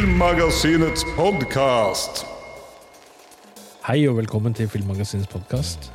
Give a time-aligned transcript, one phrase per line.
[0.00, 2.22] Filmmagasinets podkast.
[3.84, 5.90] Hei og velkommen til Filmmagasinets podkast.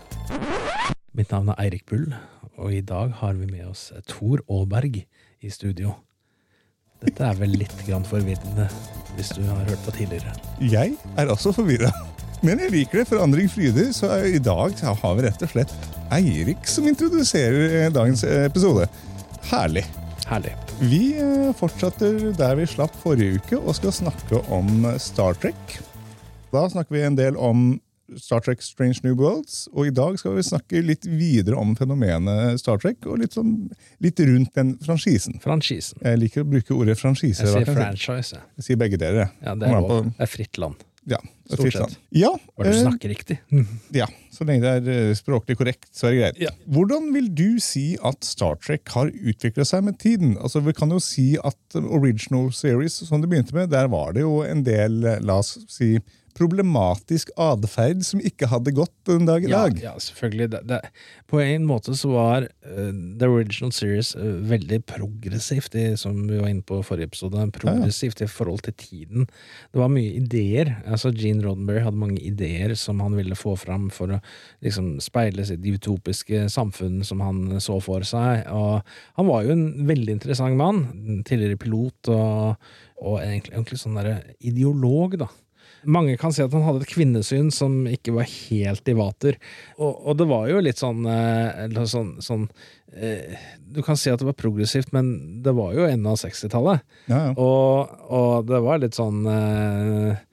[1.18, 2.14] Mitt navn er Eirik Bull,
[2.62, 5.96] og i dag har vi med oss Tor Aaberg i studio.
[7.02, 8.70] Dette er vel litt grann forvirrende,
[9.18, 10.38] hvis du har hørt på tidligere.
[10.62, 11.90] Jeg er også forvirra.
[12.46, 13.10] Men jeg liker det.
[13.10, 13.90] Forandring fryder.
[13.90, 15.78] Så i dag har vi rett og slett
[16.14, 18.86] Eirik som introduserer eh, dagens episode.
[19.50, 19.88] Herlig.
[20.26, 20.56] Herlig.
[20.82, 25.76] Vi eh, fortsetter der vi slapp forrige uke og skal snakke om Star Trek.
[26.54, 27.76] Da snakker vi en del om
[28.22, 32.62] Star Trek Strange New Worlds, og i dag skal vi snakke litt videre om fenomenet
[32.62, 33.54] Star Trek, og litt, sånn,
[34.04, 35.40] litt rundt den franchisen.
[35.44, 36.02] Franchisen.
[36.06, 37.46] Jeg liker å bruke ordet franchise.
[37.46, 38.38] Jeg sier franchise.
[38.38, 38.68] jeg.
[38.68, 39.30] Sier begge dere.
[39.46, 40.86] Ja, det er, det er fritt land.
[41.06, 41.98] Ja, det er fritt land.
[42.18, 43.40] Ja, Bare du eh, snakker riktig.
[43.94, 46.42] Ja, så lenge det er eh, språklig korrekt, så er det greit.
[46.48, 46.52] Ja.
[46.76, 50.36] Hvordan vil du si at Star Trek har utviklet seg med tiden?
[50.38, 54.26] Altså, Vi kan jo si at original series, som det begynte med, der var det
[54.26, 55.96] jo en del, eh, la oss si,
[56.36, 59.78] problematisk atferd som ikke hadde gått den dag i dag.
[59.80, 60.50] ja, selvfølgelig.
[60.52, 60.80] Det, det,
[61.32, 66.40] på en måte så var uh, The Original Series uh, veldig progressivt, i, som vi
[66.42, 67.46] var inne på i forrige episode.
[67.56, 69.30] Progressivt i forhold til tiden.
[69.72, 70.76] Det var mye ideer.
[70.84, 74.22] Altså Gene Roddenberry hadde mange ideer som han ville få fram for å
[74.66, 78.44] liksom, speile sitt utopiske samfunn som han så for seg.
[78.52, 78.84] Og
[79.20, 80.84] han var jo en veldig interessant mann.
[81.28, 82.70] Tidligere pilot og,
[83.00, 85.32] og egentlig, egentlig sånn derre ideolog, da.
[85.86, 89.38] Mange kan si at han hadde et kvinnesyn som ikke var helt i vater.
[89.78, 92.48] Og, og det var jo litt sånn, eh, sånn, sånn
[92.96, 96.86] eh, Du kan si at det var progressivt, men det var jo enden av 60-tallet.
[97.12, 97.34] Ja, ja.
[97.36, 100.24] Og, og det var litt sånn eh,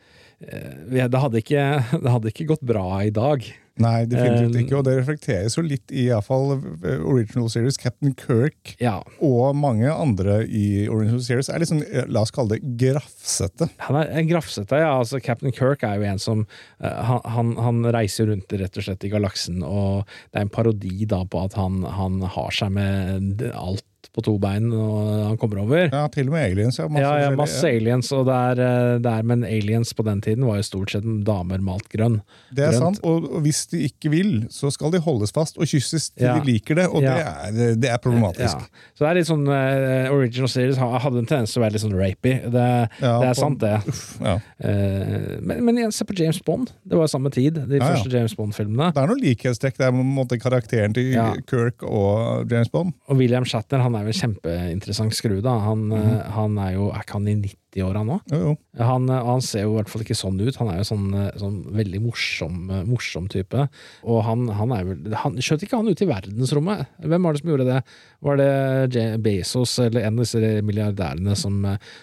[0.42, 1.66] det, hadde ikke,
[2.02, 3.44] det hadde ikke gått bra i dag.
[3.80, 4.76] Nei, definitivt Eh, ikke.
[4.78, 7.78] Og det reflekteres jo litt i hvert fall, eh, original series.
[7.80, 12.76] Captain Kirk Ja, og mange andre i original series er eh, la oss kalle det
[12.76, 13.70] grafsete.
[13.88, 14.98] Han er en grafsete, ja.
[14.98, 16.46] Altså, Captain Kirk er jo en som
[16.82, 20.52] eh, han, han, han reiser rundt rett og slett i galaksen, og det er en
[20.52, 25.38] parodi da på at han, han har seg med alt på to bein når han
[25.40, 25.86] kommer over.
[25.92, 26.78] Ja, til og med aliens.
[26.80, 30.04] Ja, masse ja, ja, masse aliens, og det er, eh, det er, men aliens på
[30.06, 32.20] den tiden var jo stort sett damer malt grønn.
[32.50, 32.98] Det er Grønt.
[32.98, 36.38] sant, og hvis de ikke vil, så skal de holdes fast og kysses til Ja.
[36.38, 38.66] de liker det, og det, er, det er problematisk.
[38.96, 41.84] Så det er litt sånn uh, Original series hadde en tendens til å være litt
[41.84, 42.38] sånn rapey.
[42.52, 42.66] Det,
[43.02, 43.74] er sant, det.
[43.88, 44.36] Uff, ja.
[44.62, 46.72] Eh, men, men igjen, se på James Bond.
[46.84, 48.90] Det var samme tid, de første James Bond-filmene.
[48.94, 51.12] Det er noen likhetstrekk der med karakteren til.
[51.48, 52.94] Kirk og James Bond.
[53.10, 55.40] Og William Shatner han er jo en kjempeinteressant skru.
[55.44, 58.18] da Han, eh, han er jo Er ikke han i 90-åra nå?
[58.30, 58.52] Jo, jo.
[58.84, 60.56] Han, eh, han ser jo i hvert fall ikke sånn ut.
[60.60, 63.66] Han er jo sånn, eh, sånn veldig morsom, eh, morsom type.
[64.04, 66.86] Og han, han er vel han, Skjøt ikke han ut i verdensrommet?
[67.02, 67.80] Hvem var det som gjorde det?
[68.22, 71.56] Var det Bezos eller en av disse milliardærene som,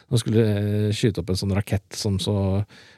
[0.10, 2.34] som skulle skyte opp en sånn rakett som så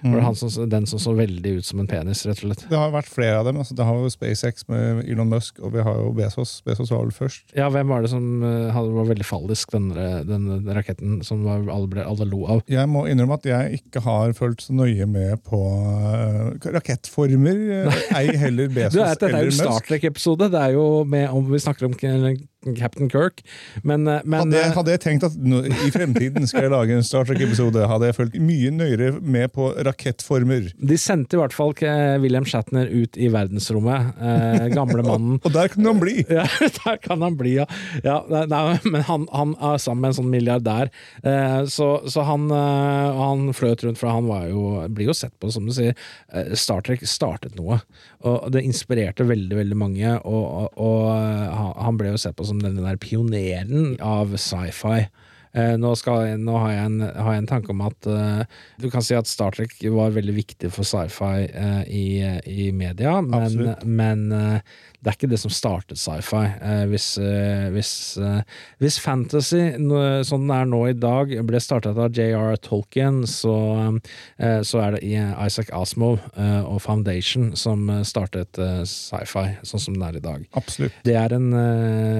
[0.02, 2.66] Var det han som, den som så veldig ut som en penis, rett og slett?
[2.72, 3.60] Det har vært flere av dem.
[3.62, 6.56] Altså, det har jo SpaceX med Elon Musk, og vi har jo Bezos.
[6.66, 7.54] Bezos var vel først.
[7.58, 9.92] Ja, hvem var det som var veldig fallisk, den,
[10.28, 12.61] den raketten som alle, ble, alle lo av?
[12.70, 17.62] Jeg må innrømme at jeg ikke har fulgt så nøye med på uh, rakettformer.
[17.82, 20.52] eh, Ei heller Bezos Du, dette er jo Star Trek-episode.
[20.54, 21.98] Det er jo med om vi snakker om
[22.78, 23.42] Captain Kirk,
[23.84, 26.72] men, eh, men Hadde jeg, eh, hadde jeg tenkt at nå, i fremtiden skal jeg
[26.74, 30.72] lage en Star Trek-episode, hadde jeg fulgt mye nøyere med på rakettformer.
[30.78, 34.14] de sendte i hvert fall eh, William Shatner ut i verdensrommet.
[34.22, 35.40] Eh, gamle mannen.
[35.44, 36.20] Og der kan han bli!
[36.32, 36.46] Ja,
[36.86, 37.66] der kan han bli, ja.
[38.06, 40.92] ja nei, men han, han er sammen med en sånn milliardær.
[41.24, 44.62] Eh, så så han, eh, han fløt rundt, for han var jo,
[44.94, 45.96] blir jo sett på, som du sier
[46.58, 47.82] Star Trek startet noe.
[48.28, 52.46] Og det inspirerte veldig veldig mange, og, og, og han- han ble jo sett på
[52.48, 55.08] som den der pioneren av sci-fi.
[55.52, 58.44] Eh, nå, skal, nå har, jeg en, har jeg en tanke om at eh,
[58.80, 62.06] du kan si at Star Trek var veldig viktig for sci-fi eh, i,
[62.48, 66.44] i media, men, men eh, det er ikke det som startet sci-fi.
[66.62, 68.44] Eh, hvis, eh, hvis, eh,
[68.78, 69.62] hvis fantasy,
[70.28, 72.54] sånn den er nå i dag, ble startet av J.R.
[72.62, 73.56] Tolkien, så,
[74.38, 78.54] eh, så er det Isaac Asimov eh, og Foundation som startet
[78.86, 80.46] sci-fi, sånn som den er i dag.
[80.54, 80.94] Absolutt.
[81.04, 81.50] Det er en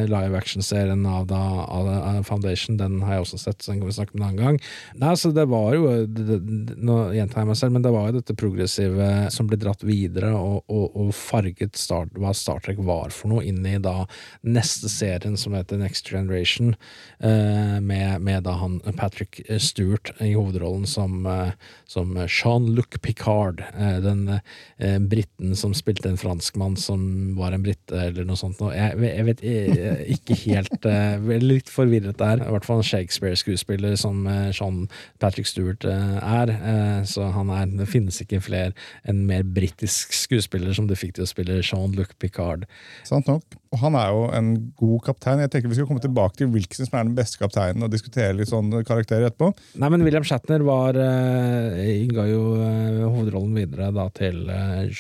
[0.10, 2.80] live action-serien av, da, av, Foundation.
[2.82, 4.60] Den har jeg også sett, så den kan vi snakke om en annen gang.
[4.98, 6.40] Nei, så det var jo det,
[6.82, 10.34] Nå gjentar jeg meg selv, men det var jo dette progressive som ble dratt videre
[10.34, 14.06] og, og, og farget start, hva Star Trek var for noe, inn i da
[14.42, 16.76] neste serien som heter Next Generation,
[17.20, 21.52] eh, med, med da han Patrick Stewart i hovedrollen som, eh,
[21.88, 23.62] som Jean-Luc Picard.
[23.78, 24.40] eh, den
[24.78, 28.62] eh, briten som spilte en franskmann som var en brite, eller noe sånt.
[28.76, 32.42] Jeg, jeg vet jeg, ikke helt eh, Litt forvirret der.
[32.46, 34.86] I hvert fall en Shakespeare-skuespiller som eh, Sean
[35.20, 36.54] Patrick Stewart eh, er.
[36.56, 38.72] Eh, så han er, det finnes ikke flere
[39.10, 42.61] en mer britisk skuespiller som du fikk til å spille Jean-Luc Picard.
[43.08, 43.44] Sant nok.
[43.72, 45.40] Og han er jo en god kaptein.
[45.46, 48.34] Jeg tenker Vi skal komme tilbake til hvilken som er den beste kapteinen, og diskutere
[48.36, 49.54] litt sånne karakterer etterpå.
[49.80, 54.92] Nei, men William Shatner var eh, ga jo eh, hovedrollen videre da til eh,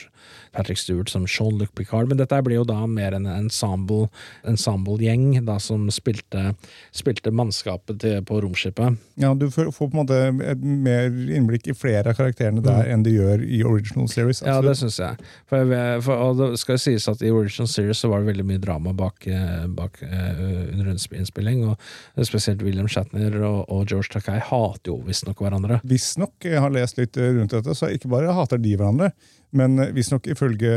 [0.56, 4.07] Patrick Stewart som Jean-Luc Picard, men dette blir jo da mer en ensemble,
[4.47, 6.51] ensemble-gjeng som spilte,
[6.95, 8.97] spilte mannskapet til, på romskipet.
[9.21, 10.19] Ja, Du får, får på en måte
[10.51, 14.41] et mer innblikk i flere av karakterene der enn du gjør i original series.
[14.44, 14.51] Absolutt.
[14.51, 15.29] Ja, det syns jeg.
[15.51, 18.31] For, jeg- for, og det skal jo sies at i Original Series så var det
[18.33, 20.41] veldig mye drama bak, eh, bak eh,
[20.71, 25.81] under innspilling, og spesielt William Shatner og, og George Takei hater jo visstnok hverandre.
[25.87, 29.11] Visstnok, jeg har lest litt rundt dette, så ikke bare hater de hverandre,
[29.57, 30.71] men visstnok ifølge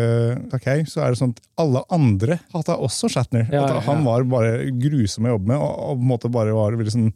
[0.51, 3.47] Takei så er det sånn at alle andre hata også Shatner.
[3.53, 4.09] Ja, at ja, Han ja.
[4.11, 7.11] var bare grusom å jobbe med, og, og på en måte bare var veldig sånn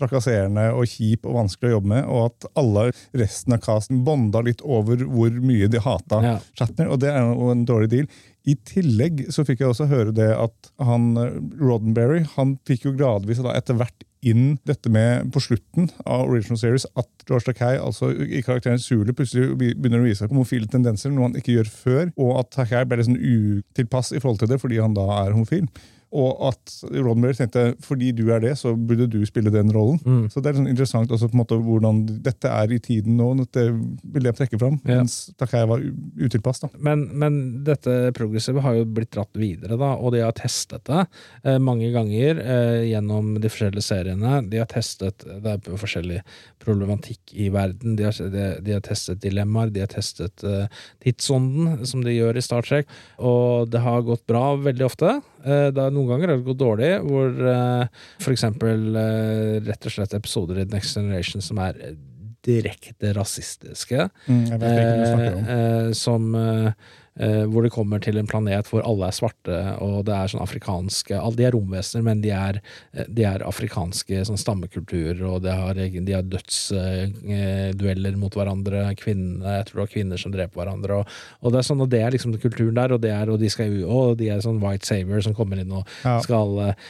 [0.00, 2.88] trakasserende og kjip og vanskelig å jobbe med, og at alle
[3.22, 6.36] resten av casten bonda litt over hvor mye de hata Ja.
[6.58, 8.10] Shatner, og det er jo en dårlig deal.
[8.48, 12.96] I tillegg så fikk jeg også høre det at han eh, Roddenberry han fikk jo
[12.96, 17.78] gradvis da etter hvert inn dette med på slutten av Original Series at George Takei
[17.80, 22.10] altså i karakteren Zulu plutselig begynner å vise homofile tendenser, noe han ikke gjør før,
[22.20, 25.70] og at Takei ble sånn utilpass i forhold til det fordi han da er homofil.
[26.10, 30.00] Og at Roddenberry tenkte fordi du er det, så burde du spille den rollen.
[30.02, 30.24] Mm.
[30.32, 33.28] Så det er sånn interessant også på en måte hvordan dette er i tiden nå.
[33.54, 33.68] Det
[34.10, 34.96] vil jeg trekke fram, Ja.
[35.04, 35.78] mens Takei var
[36.18, 36.60] utilpass.
[36.64, 36.68] da.
[36.82, 41.04] Men, men dette progressive har jo blitt dratt videre, da, og de har testet det
[41.44, 44.40] eh, mange ganger eh, gjennom de forskjellige seriene.
[44.50, 46.24] De har testet det er forskjellig
[46.60, 47.94] problematikk i verden.
[47.96, 50.66] De har, de, de har testet dilemmaer, de har testet eh,
[51.06, 55.14] tidsånden, som de gjør i Star Trek, og det har gått bra veldig ofte.
[55.44, 59.86] Eh, det er noen ganger har det gått dårlig, hvor uh, for eksempel eh, rett
[59.86, 61.98] og slett episoder i Next Generation som er eh,
[62.46, 64.06] direkte rasistiske.
[64.28, 65.44] Jeg vet ikke hva du snakker om.
[65.44, 69.56] Eh, eh, som eh, eh, Hvor det kommer til en planet hvor alle er svarte,
[69.84, 72.60] og det er sånn afrikanske alle De er romvesener, men de er,
[72.94, 78.86] eh, de er afrikanske sånn stammekulturer, og de har, de har dødsdueller mot hverandre.
[79.00, 81.00] Kvinner, jeg tror det var kvinner som dreper hverandre.
[81.00, 83.40] Og, og det er sånn, og det er liksom kulturen der, og, det er, og
[83.42, 85.88] de skal og de er sånn white saver som kommer inn og
[86.24, 86.88] skal eh,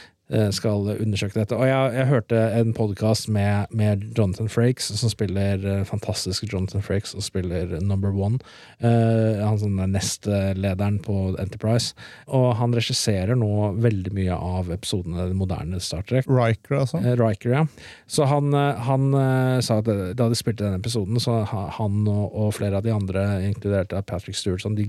[0.55, 1.57] skal undersøke dette.
[1.57, 7.13] Og jeg, jeg hørte en podkast med, med Jonathan Frakes, som spiller fantastisk Jonathan Frakes,
[7.17, 8.39] og spiller Number One.
[8.83, 11.95] Uh, han som er nestlederen på Enterprise.
[12.31, 16.29] Og han regisserer nå veldig mye av episodene den moderne Star Trek.
[16.29, 17.01] Riker, altså.
[17.01, 17.65] Eh, Riker, ja.
[18.07, 22.25] Så han, eh, han eh, sa at da de spilte denne episoden, så han og,
[22.31, 24.87] og flere av de andre, inkludert Patrick Stewart, sånn, de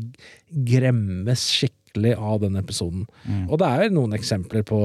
[0.69, 1.82] gremmes skikkelig
[2.17, 3.05] av den episoden.
[3.49, 4.81] Og det er noen eksempler på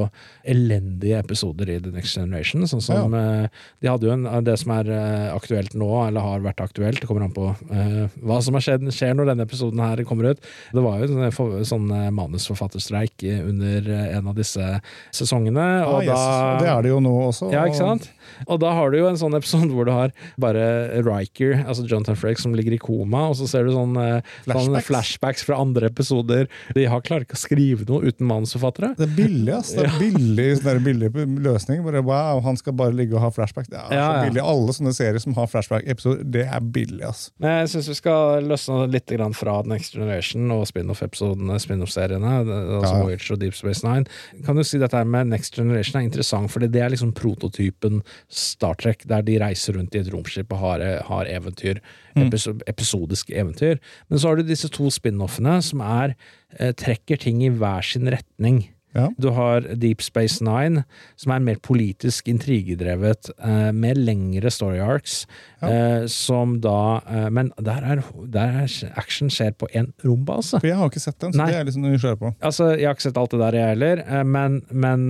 [0.48, 2.66] elendige episoder i The Next Generation.
[2.68, 3.48] Sånn som ja.
[3.82, 7.08] De hadde jo en, det som er eh, aktuelt nå, eller har vært aktuelt, det
[7.10, 10.44] kommer an på uh, hva som har skjedd, skjer når denne episoden her kommer ut.
[10.74, 14.68] Det var jo en sånn eh, manusforfatterstreik eh, under eh, en av disse
[15.16, 15.66] sesongene.
[15.84, 16.20] Ah, og da,
[16.62, 17.52] det er det jo nå også.
[17.54, 18.10] ja, ikke sant?
[18.48, 20.64] Og da har du jo en sånn episode hvor du har bare
[21.06, 24.54] Riker, altså Jonathan Frakes, som ligger i koma, og så ser du sånne eh, sånn
[24.78, 24.88] Flashbacks.
[24.90, 26.48] flashbacks fra andre episoder.
[26.76, 28.94] De har klarer ikke å skrive noe uten manusforfattere.
[29.00, 29.74] Det er billig, ass.
[29.78, 31.12] Det er billig, sånn der billig
[31.48, 31.84] løsning.
[31.88, 33.70] Bare, wow, han skal bare ligge og ha flashbacks.
[33.72, 34.26] Det er Ja, så ja.
[34.30, 34.44] billig.
[34.48, 37.28] Alle sånne serier som har flashback-episoder, det er billig, ass.
[37.42, 42.82] Men jeg syns vi skal løsne litt fra fra Next Generation og spin-off-episodene, spin-off-seriene, altså
[42.84, 43.04] Ja.
[43.04, 44.06] Voyager og Deep Space Nine.
[44.46, 48.78] Kan du si dette med Next Generation er interessant, fordi det er liksom prototypen Star
[48.80, 51.82] Trek, der de reiser rundt i et romskip og har, har eventyr.
[52.18, 53.78] episodisk episodiske eventyr.
[54.10, 56.16] Men så har du disse to spin-offene som er,
[56.60, 58.70] eh, trekker ting i hver sin retning.
[58.96, 59.10] Ja.
[59.18, 60.84] Du har Deep Space Nine,
[61.20, 65.26] som er mer politisk intrigedrevet, eh, med lengre story arcs.
[65.62, 70.60] Eh, som da eh, Men der er, der er action skjer på en rombase.
[70.62, 71.48] For jeg har ikke sett den, så Nei.
[71.50, 72.34] det er jeg liksom nysgjerrig på.
[72.42, 75.08] Altså, Jeg har ikke sett alt det der, jeg heller, men, men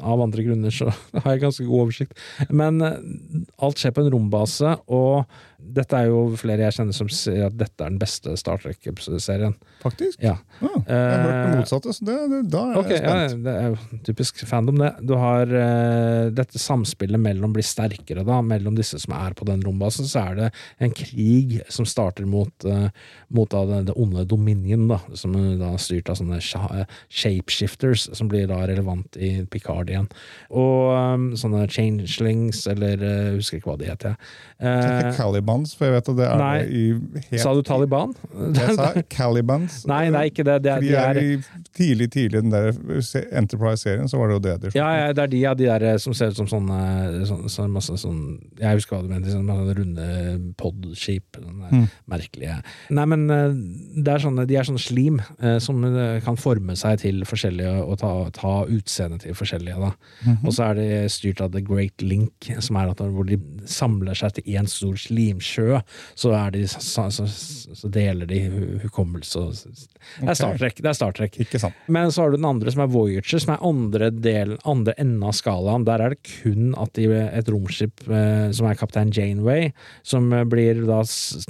[0.00, 0.90] av andre grunner så
[1.22, 2.16] har jeg ganske god oversikt.
[2.50, 5.26] Men alt skjer på en rombase, og
[5.56, 9.54] dette er jo flere jeg kjenner som sier at dette er den beste Star Trek-serien.
[9.82, 10.20] Faktisk.
[10.22, 10.34] Ja.
[10.60, 13.44] Ah, jeg har hørt det motsatte, så det, det, da er Ok, jeg ja, spent.
[13.46, 14.90] det er jo typisk fandom, det.
[15.08, 19.64] Du har uh, dette samspillet mellom blir sterkere, da, mellom disse som er på den
[19.64, 20.08] rombasen.
[20.08, 20.50] Så er det
[20.82, 22.88] en krig som starter mot, uh,
[23.32, 28.08] mot da, det, det onde Dominion, da, som da er styrt av sånne eh, shapeshifters,
[28.16, 30.10] som blir da relevant i Picard igjen.
[30.52, 34.20] Og um, sånne changelings, eller uh, husker ikke hva de heter.
[34.60, 36.58] Det Eh, Calibans, for jeg vet at det er Nei.
[36.58, 38.14] det i helt sa du Taliban?
[38.56, 39.76] Jeg sa Calibans.
[39.92, 40.56] Nei, nei, ikke det.
[40.64, 42.72] det, er- de er, er i tidlig, tidlig den der
[43.36, 45.82] Enterprise-serien, så var det jo det de Ja, ja, det er de, ja, de der
[45.92, 46.80] eh, som ser ut som sånne,
[47.28, 48.20] sånne, sånne masse sånn
[48.60, 50.06] Jeg husker hva du mente, sånne runde
[50.60, 51.36] podskip.
[51.36, 51.86] Mm.
[52.10, 52.58] merkelige
[52.94, 53.54] Nei, men eh,
[54.02, 57.74] det er sånne, de er sånne slim eh, som eh, kan forme seg til forskjellige
[57.86, 59.76] og ta, ta utseendet til forskjellige.
[59.82, 59.92] Da.
[60.24, 60.38] Mhm.
[60.46, 63.38] Og så er de styrt av The Great Link, som er at hvor de
[63.68, 64.96] samler seg til én stor
[65.36, 65.80] slimsjø.
[66.14, 67.26] Så, er de, så, så,
[67.74, 68.40] så deler de
[68.84, 70.80] hukommelse og Det er Star Trek.
[70.80, 71.36] Det er Star Trek.
[71.40, 71.74] Ikke sant.
[71.88, 75.24] Men så har du den andre, som er Voyager, som er andre del, andre enden
[75.26, 75.86] av skalaen.
[75.86, 79.72] Der er det kun at de, et romskip eh, som er kaptein Janeway,
[80.06, 81.02] som eh, blir da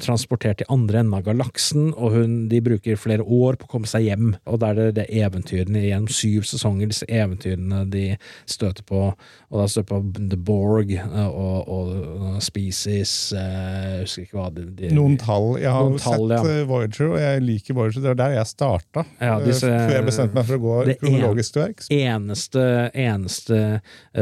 [0.03, 3.91] transportert til andre enden av galaksen, og hun, de bruker flere år på å komme
[3.91, 4.35] seg hjem.
[4.49, 8.07] Og da er det, det eventyrene gjennom syv sesonger, disse eventyrene de
[8.49, 9.11] støter på.
[9.53, 14.39] Og da støter på The Borg eh, og, og, og Species eh, Jeg husker ikke
[14.39, 15.49] hva de, de Noen tall.
[15.61, 16.55] Jeg har tall, sett ja.
[16.61, 18.01] eh, Voyager, og jeg liker Voyager.
[18.05, 19.05] Det er der jeg starta.
[19.21, 21.91] Ja, disse- eh, før jeg bestemte meg for å gå det kronologisk til verks.
[21.93, 22.65] eneste,
[22.95, 23.61] eneste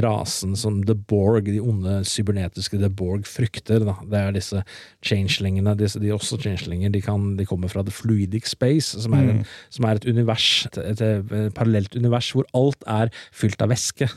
[0.04, 3.96] rasen som The Borg, de onde cybernetiske The Borg, frykter, da.
[4.10, 4.64] det er disse
[5.04, 5.76] changelingene.
[5.78, 6.92] Disse, de er også changelinger.
[6.94, 9.44] De, kan, de kommer fra The Fluidic Space, som er, en,
[9.74, 14.08] som er et univers, et, et, et parallelt univers hvor alt er fylt av væske.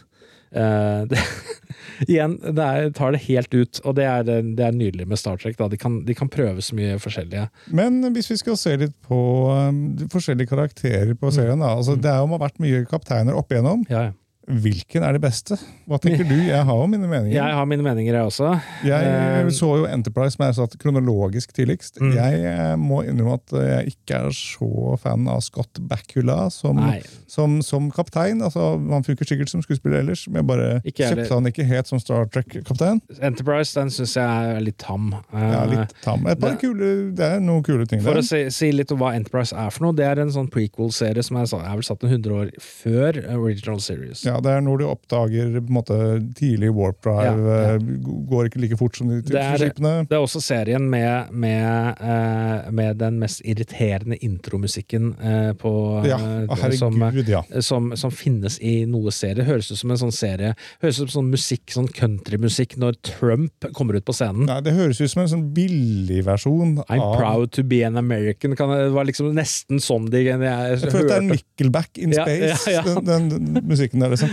[0.57, 1.21] Eh, det,
[2.11, 5.39] igjen, det er, tar det helt ut, og det er, det er nydelig med Star
[5.41, 5.57] Trek.
[5.57, 7.47] De, kan, de kan prøve så mye forskjellige.
[7.77, 9.19] Men hvis vi skal se litt på
[9.53, 9.81] um,
[10.13, 11.75] forskjellige karakterer på serien da.
[11.77, 13.85] Altså, Det er jo vært mye kapteiner opp igjennom.
[13.91, 14.15] Ja, ja.
[14.47, 15.57] Hvilken er det beste?
[15.89, 16.35] Hva tenker du?
[16.47, 17.35] Jeg har jo mine meninger.
[17.35, 18.53] Jeg har mine meninger, jeg også.
[18.87, 21.99] Jeg Eh, så jo Enterprise, som er satt kronologisk tidligst.
[21.99, 22.13] Mm.
[22.15, 26.79] Jeg eh, må innrømme at jeg ikke er så fan av Scott Bakula som,
[27.27, 28.39] som, som kaptein.
[28.41, 31.99] Altså, han funker sikkert som skuespiller ellers, men jeg bare kjøpte han ikke helt som
[31.99, 33.01] Star Trek-kaptein.
[33.19, 34.23] Enterprise den syns jeg
[34.55, 35.11] er litt tam.
[35.33, 36.23] Ja, Eh, litt tam.
[36.27, 38.21] Et par det- kule, det er noen kule ting For der.
[38.23, 41.23] å si, si litt om hva Enterprise er for noe, det er en sånn prequel-serie
[41.23, 44.23] som er, er vel satt en 100 år før Original Series.
[44.23, 45.97] Ja, Det er når du oppdager på en måte,
[46.37, 47.25] tidlig warp drive.
[47.25, 47.75] Ja, ja.
[47.75, 49.93] eh, Går ikke like fort som de Det skipene.
[50.09, 55.71] Det er også serien med, med, eh, med den mest irriterende intromusikken eh, på
[56.07, 56.17] Ja,
[56.47, 57.43] å, som, ja.
[57.65, 59.45] som, som finnes i noe serie.
[59.47, 63.65] Høres ut som en sånn serie Høres ut som sånn musikk, sånn countrymusikk når Trump
[63.75, 64.45] kommer ut på scenen.
[64.49, 66.77] Nei, Det høres ut som en sånn billig versjon.
[66.87, 68.55] I'm av proud to be an American.
[68.59, 71.27] Kan, det var liksom nesten sånn de jeg, Jeg føler at det er.
[71.31, 73.01] Nickelback in Ja, space, ja, ja.
[73.07, 74.13] Den, den musikken der.
[74.13, 74.26] liksom.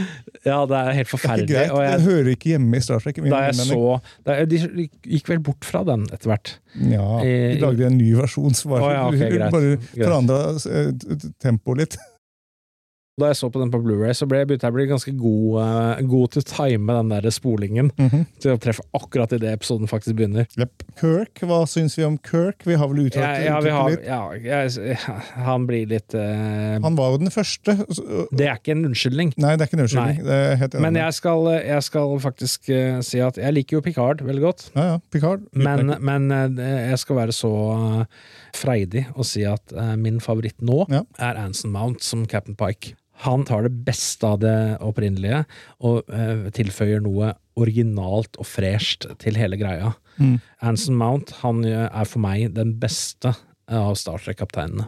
[0.44, 1.48] Ja, det er helt Det er ikke forferdelig.
[1.48, 1.92] greit.
[1.94, 3.16] Den hører ikke hjemme i Star Trek.
[3.24, 6.56] da jeg så da, De gikk vel bort fra den etter hvert.
[6.90, 9.54] Ja, De lagde en ny versjon som var, Å, ja, okay, greit.
[9.54, 10.40] bare forandra
[11.42, 11.96] tempoet litt.
[13.14, 15.12] Da jeg så på den på Blu-ray, så ble jeg begynte jeg å bli ganske
[15.14, 17.92] god, uh, god til å time den der spolingen.
[17.94, 18.24] Mhm.
[18.42, 20.48] Til å treffe akkurat idet episoden faktisk begynner.
[20.58, 20.82] Yep.
[20.98, 22.64] Kirk, hva syns vi om Kirk?
[22.66, 24.02] Vi har vel uttalt Ja, ja, vi har, litt.
[24.08, 24.96] ja, jeg,
[25.46, 27.76] han blir litt uh, Han var jo den første.
[28.34, 29.30] Det er ikke en unnskyldning.
[29.38, 30.82] Nei, det er ikke en unnskyldning.
[30.82, 34.66] Men jeg skal, jeg skal faktisk uh, si at jeg liker jo Picard veldig godt.
[34.74, 35.46] Ja, ja, Picard.
[35.54, 36.26] Men, men
[36.58, 37.54] jeg skal være så
[38.58, 39.70] freidig og si at
[40.02, 41.04] min favoritt nå Ja.
[41.22, 42.96] er Anson Mount som Captain Pike.
[43.22, 45.44] Han tar det beste av det opprinnelige
[45.86, 47.30] og eh, tilføyer noe
[47.60, 49.92] originalt og fresht til hele greia.
[50.18, 50.40] Mm.
[50.66, 53.36] Anson Mount han eh, er for meg den beste
[53.70, 54.84] av Star Trek-kapteinene.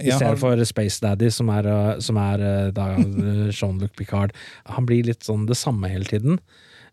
[0.00, 3.92] I stedet har, for Space Daddy, som er, eh, som er eh, da eh, Jean-Luc
[3.98, 4.30] Picard.
[4.72, 6.34] Han blir litt sånn det samme hele tiden.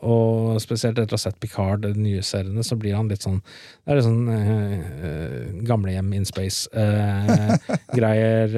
[0.04, 3.40] Og spesielt etter å ha sett Picard, de nye seriene, så blir han litt sånn
[3.40, 4.74] Det er litt sånn eh,
[5.08, 8.50] eh, gamlehjem in space-greier.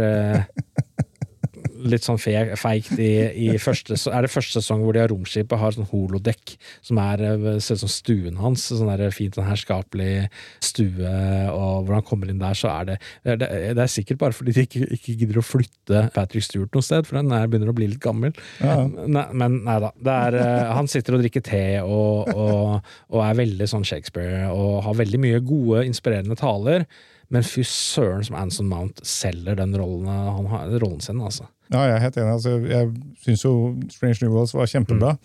[1.92, 3.10] Litt sånn fe- feigt i,
[3.48, 6.56] i første Er det første sesong hvor de har romskipet har sånn holodekk,
[6.86, 8.68] som er eh, ser ut som stuen hans.
[8.72, 10.28] Sånn der fint, sånn herskapelig
[10.64, 11.16] stue,
[11.52, 14.54] og hvor han kommer inn der, så er det Det, det er sikkert bare fordi
[14.56, 17.78] de ikke, ikke gidder å flytte Patrick Stewart noe sted, for den er, begynner å
[17.78, 18.34] bli litt gammel.
[18.62, 18.78] Ja.
[18.86, 19.92] Nei, men nei da.
[20.00, 24.48] Det er, eh, han sitter og drikker te og, og, og er veldig sånn Shakespeare
[24.54, 26.86] og har veldig mye gode, inspirerende taler.
[27.34, 31.48] Men fy søren som Anson Mount selger den rollen, han har, rollen sin, altså.
[31.72, 32.36] Ja, jeg er helt enig.
[32.36, 32.94] Altså, jeg
[33.26, 33.56] syns jo
[33.90, 35.16] Strange New Worlds var kjempebra,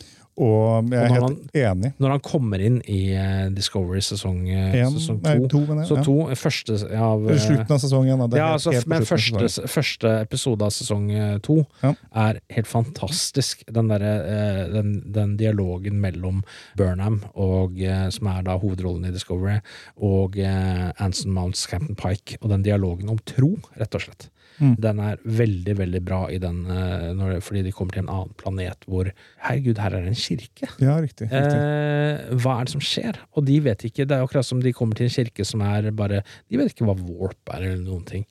[0.40, 1.90] og jeg er Og helt helt enig.
[2.00, 5.88] Når han kommer inn i eh, Discovery sesong, eh, En, sesong nei, to, to, mener
[5.88, 6.04] så ja.
[6.06, 8.24] to, første av Eller Slutten av sesongen.
[8.24, 11.92] én, ja, altså, men første, første episode av sesong eh, to Ja.
[12.24, 13.66] er helt fantastisk.
[13.68, 16.40] Den, der, eh, den, den dialogen mellom
[16.78, 19.60] Burnham, og, eh, som er da hovedrollen i Discovery,
[20.00, 24.30] og eh, Anson Mounts Captain Pike, og den dialogen om tro, rett og slett.
[24.60, 24.74] Mm.
[24.84, 28.34] Den er veldig, veldig bra i den, eh, når, fordi de kommer til en annen
[28.40, 29.08] planet hvor
[29.40, 30.68] Herregud, her er det en kirke!
[30.82, 31.30] Ja, riktig.
[31.32, 31.58] riktig.
[31.58, 33.20] Eh, hva er det som skjer?
[33.34, 34.04] Og de vet ikke.
[34.04, 36.88] Det er akkurat som de kommer til en kirke som er bare De vet ikke
[36.88, 38.26] hva warp er, eller noen ting.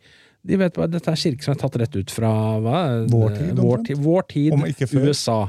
[0.46, 2.32] De vet bare, Dette er kirke som er tatt rett ut fra
[2.64, 2.82] hva?
[3.12, 4.54] Vår tid, vår tid, vår tid.
[4.96, 5.42] USA.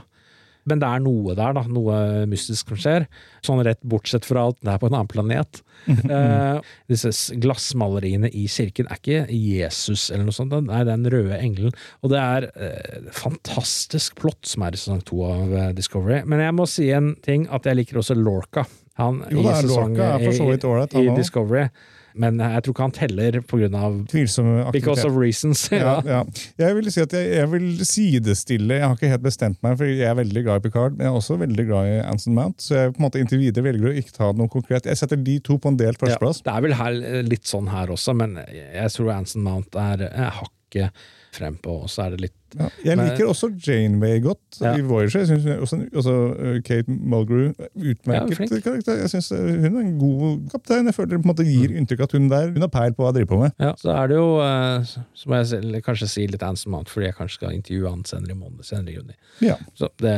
[0.70, 1.64] Men det er noe der, da.
[1.70, 1.98] Noe
[2.30, 3.06] mystisk som skjer.
[3.46, 5.62] Sånn rett bortsett fra alt, det er på en annen planet.
[5.88, 6.60] uh,
[6.90, 11.76] disse glassmaleriene i kirken er ikke Jesus eller noe sånt, det er den røde engelen.
[12.04, 16.22] Og det er uh, fantastisk plott som er i sesong to av eh, Discovery.
[16.28, 18.66] Men jeg må si en ting, at jeg liker også Lorca.
[19.00, 21.16] Han Jo da, i sesong Lorca er for så vidt ålreit, han.
[21.18, 21.66] Discovery.
[22.14, 25.66] Men jeg tror ikke han teller på grunn av Because of reasons.
[25.70, 26.22] Ja, ja.
[26.60, 29.88] Jeg vil si at jeg, jeg vil sidestille Jeg har ikke helt bestemt meg, for
[29.88, 32.58] jeg er veldig glad i Picard, men jeg er også veldig glad i Anson Mount.
[32.64, 34.88] Så jeg på en måte inntil videre velger å ikke ta noe konkret.
[34.90, 36.42] Jeg setter de to på en delt førsteplass.
[36.46, 40.36] det er vel her, litt sånn her også, men jeg tror Anson Mount er, er
[40.40, 42.66] hakket frempå, og så er det litt Ja.
[42.82, 44.72] Jeg Men- liker også Janeway godt Ja.
[44.74, 45.20] i Voyager.
[45.20, 48.96] Jeg synes også, også uh, Kate Mulgrew, utmerket ja, karakter.
[49.04, 50.86] Jeg synes uh, Hun er en god kaptein.
[50.90, 52.92] Jeg føler det på en måte gir inntrykk av at hun der Hun har peil
[52.96, 53.52] på hva hun driver på med.
[53.62, 54.82] Ja, så er det jo eh,
[55.14, 58.34] Så må jeg kanskje si litt Anson Mount, fordi jeg kanskje skal intervjue han senere
[58.34, 59.14] i måned, senere i juni.
[59.46, 60.16] Ja, Så det,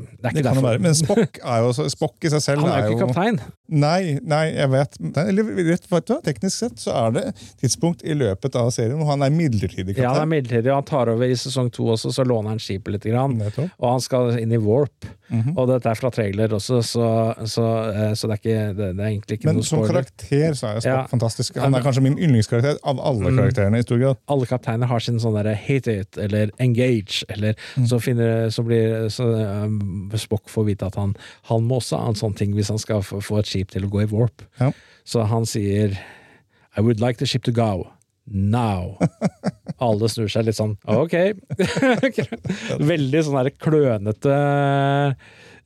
[0.00, 0.66] det er ikke kan det derfor.
[0.68, 0.82] være.
[0.86, 3.40] Men Spock er jo Spock i seg selv han er jo ikke kaptein.
[3.70, 4.96] Nei, nei, jeg vet.
[5.22, 6.14] Eller vet du?
[6.26, 7.24] Teknisk sett så er det
[7.62, 10.32] tidspunkt i løpet av serien hvor han er midlertidig Ja, han er kaptein.
[10.34, 13.06] midlertidig, og han tar over i sesong to også, så låner han skipet litt.
[13.10, 15.06] Grann, og han skal inn i Warp.
[15.30, 15.52] Mhm.
[15.56, 17.04] Og dette er fra trailer også, så,
[17.46, 20.56] så, eh, så det, er ikke, det, det er egentlig ikke Men noe som karakter
[20.58, 21.06] så er Spock Ja.
[21.06, 21.56] fantastisk.
[21.62, 23.78] Han er kanskje min yndlingskarakter av alle karakterene.
[23.78, 24.16] i stor grad.
[24.28, 27.86] alle kapteiner har sin sånn derre hate it, eller engage, eller Mm.
[27.86, 29.24] så finner så blir så,
[29.64, 32.78] um, Spock får vite at han, han må også ha en sånn ting hvis han
[32.78, 34.42] skal få, få et skip til å gå i warp.
[34.60, 34.72] Ja.
[35.04, 35.96] Så han sier
[36.76, 37.88] I would like the ship to go.
[38.26, 38.96] Now.
[39.84, 41.16] Alle snur seg litt sånn ok.
[42.92, 45.14] Veldig sånn der klønete uh,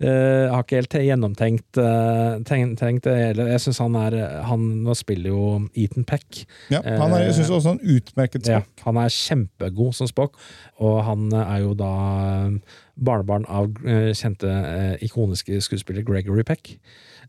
[0.05, 3.49] Har ikke helt gjennomtenkt uh, tenkt, tenkt det hele.
[3.53, 6.45] Jeg syns han er Han nå spiller jo Ethan Peck.
[6.73, 10.39] Ja, han er, jeg synes også er utmerket Ja, han er kjempegod som Spock,
[10.83, 11.93] og han er jo da
[12.25, 16.77] eh, barnebarn av eh, kjente eh, ikoniske skuespiller Gregory Peck.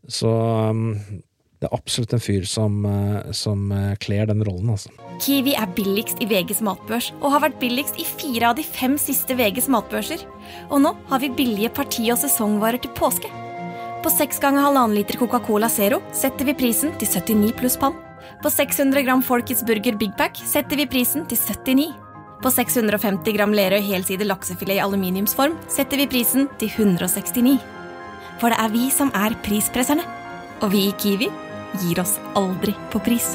[0.08, 0.94] Så um,
[1.56, 4.92] det er absolutt en fyr som, eh, som eh, kler den rollen, altså.
[5.24, 8.98] Kiwi er billigst i VGs matbørs og har vært billigst i fire av de fem
[9.00, 10.26] siste VGs matbørser.
[10.68, 13.30] Og nå har vi billige parti- og sesongvarer til påske.
[14.04, 17.96] På seks ganger halvannen liter Coca-Cola Zero setter vi prisen til 79 pluss pann.
[18.42, 21.88] På 600 gram Folkets Burger Big Pack setter vi prisen til 79.
[22.44, 27.56] På 650 gram Lerøy helside laksefilet i aluminiumsform setter vi prisen til 169.
[28.42, 30.04] For det er vi som er prispresserne.
[30.60, 31.32] Og vi i Kiwi
[31.82, 33.34] gir oss aldri på pris.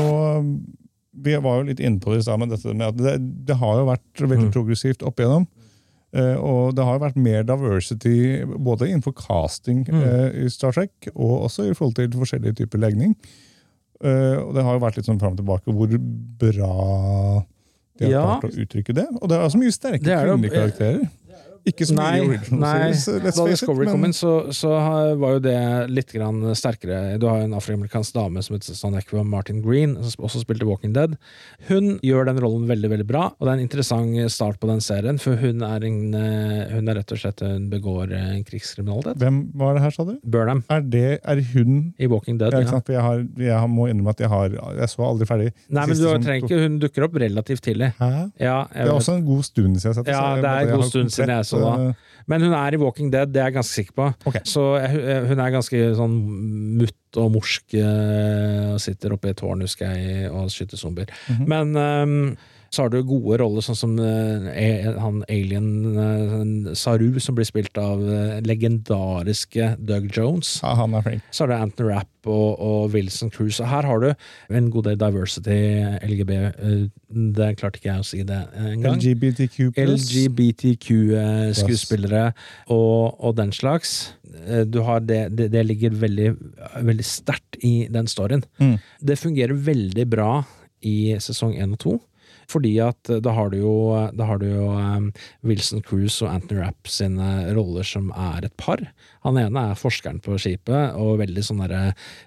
[0.00, 0.48] Og
[1.24, 3.14] vi var jo litt inne på det i stad, men dette med at det,
[3.48, 5.46] det har jo vært veldig progressivt opp igjennom.
[6.14, 10.92] Eh, og det har jo vært mer diversity både innenfor casting eh, i Star Trek,
[11.14, 13.16] og også i forhold til forskjellige typer legning.
[14.04, 15.96] Eh, og det har jo vært litt sånn fram og tilbake hvor
[16.44, 16.72] bra
[17.98, 18.22] de har Ja.
[18.42, 19.06] klart å uttrykke det.
[19.20, 21.04] Og det er også mye sterke er kvinnelige karakterer.
[21.64, 22.92] Ikke så mye Nei, original nei.
[22.92, 24.68] series, da Discovery kom inn, så, så
[25.16, 25.56] var jo det
[25.88, 27.16] litt grann sterkere.
[27.20, 30.92] Du har en afroamerikansk dame som heter Son Equa Martin Green, som også spilte Walking
[30.92, 31.14] Dead.
[31.70, 34.82] Hun gjør den rollen veldig veldig bra, og det er en interessant start på den
[34.84, 35.16] serien.
[35.22, 39.16] For hun er, en, eh, hun er rett og slett Hun begår en krigskriminalitet.
[39.24, 40.14] Hvem var det her, sa du?
[40.24, 42.52] Burnham Er det er hun i Walking Dead.
[42.52, 42.60] Ja,
[42.92, 45.48] jeg, har, jeg må innrømme at jeg har Jeg så aldri ferdig.
[45.72, 47.90] Nei, men du trenger ikke Hun dukker opp relativt tidlig.
[47.98, 48.10] Hæ?
[48.42, 48.94] Ja, Det er vet.
[49.00, 50.14] også en god stund siden jeg har sett det.
[50.14, 51.92] ja, det er en god stund siden jeg også da.
[52.30, 54.06] Men hun er i Walking Dead, det er jeg ganske sikker på.
[54.30, 54.40] Okay.
[54.48, 54.62] Så
[55.28, 56.14] hun er ganske sånn
[56.80, 61.12] mutt og morsk eh, og sitter oppe i et tårn, husker jeg, og skyter zombier.
[61.30, 61.48] Mhm.
[61.52, 62.24] Men ehm,
[62.74, 67.46] så har du gode roller, sånn som eh, e- han alien eh, Saru, som blir
[67.48, 70.60] spilt av eh, legendariske Doug Jones.
[70.64, 71.22] Ja, han er flink.
[71.30, 73.58] Så har du Anthony Rapp og, og Wilson Cruise.
[73.62, 74.10] Og her har du
[74.58, 75.60] en god del diversity,
[76.08, 76.30] LGB
[77.36, 78.98] Det klarte ikke jeg å si det engang.
[78.98, 79.56] LGBTQ+.
[79.84, 82.24] LGBTQ-skuespillere
[82.72, 83.90] og, og den slags.
[84.66, 86.30] Du har det, det, det ligger veldig,
[86.82, 88.42] veldig sterkt i den storyen.
[88.58, 88.78] Mm.
[89.04, 90.42] Det fungerer veldig bra
[90.84, 91.94] i sesong én og to.
[92.50, 93.74] Fordi at eh, da har du jo,
[94.16, 95.10] da har du jo um,
[95.46, 98.82] Wilson Cruise og Anthony Rapp sine roller som er et par.
[99.24, 101.84] Han ene er forskeren på skipet, og veldig sånn derre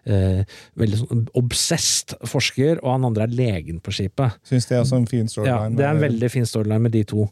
[0.10, 0.44] eh,
[0.78, 4.38] Veldig sånn obsessed forsker, og han andre er legen på skipet.
[4.48, 5.74] Syns det er en fin storyline.
[5.74, 7.28] Ja, det er en veldig fin storyline med de to.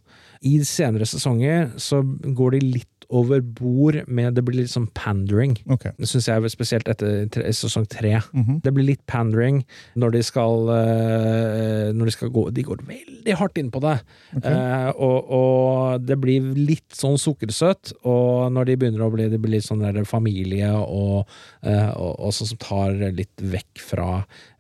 [0.46, 5.56] I senere sesonger så går de litt over bord med Det blir litt sånn pandering.
[5.72, 5.94] Okay.
[6.00, 8.18] Det syns jeg spesielt etter tre, sesong tre.
[8.34, 8.60] Mhm.
[8.66, 9.64] Det blir litt pandering
[9.96, 13.98] når de skal eh, Når de skal gå De går veldig hardt inn på det.
[14.42, 17.96] Eh, og, og det blir litt sånn sukkersøtt.
[18.04, 21.30] Og når de begynner å bli Det blir litt sånn der familie og,
[21.64, 24.10] eh, og, og sånn som tar litt vekk fra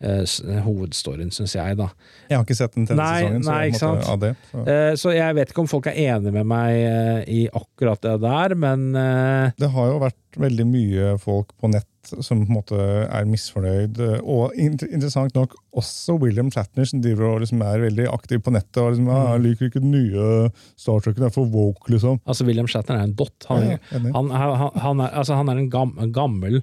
[0.06, 1.90] eh, hovedstoryen, syns jeg, da.
[2.30, 4.32] Jeg har ikke sett den tredje Nei, sesongen, så nei.
[4.52, 4.64] Så.
[4.66, 8.16] Eh, så jeg vet ikke om folk er enige med meg eh, i akkurat det
[8.24, 11.88] der, men eh, Det har jo vært veldig mye folk på nett
[12.22, 12.78] som på en måte
[13.10, 13.98] er misfornøyd.
[14.22, 18.78] Og interessant nok også William Shatner, som driver og liksom er veldig aktiv på nettet.
[18.78, 19.26] og liksom, Mm.
[19.26, 22.20] 'Jeg liker ikke den nye Star Trek, det er for woke', liksom.
[22.28, 23.34] altså William Shatner er en bot.
[23.50, 26.62] Han, Ja, ja, han, han, han, er, altså han er en, gam, gammel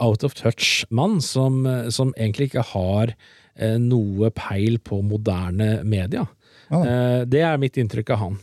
[0.00, 3.14] out of touch-mann som, som egentlig ikke har
[3.56, 6.26] eh, noe peil på moderne media.
[6.70, 6.82] Ah.
[6.84, 8.38] Eh, det er mitt inntrykk av han.